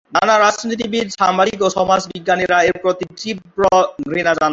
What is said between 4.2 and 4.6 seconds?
জানায়।